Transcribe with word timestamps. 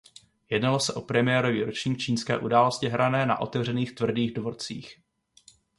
Jednalo 0.49 0.79
se 0.79 0.93
o 0.93 1.01
premiérový 1.01 1.63
ročník 1.63 1.97
čínské 1.99 2.37
události 2.37 2.87
hrané 2.87 3.25
na 3.25 3.39
otevřených 3.41 3.95
tvrdých 3.95 4.33
dvorcích. 4.33 5.01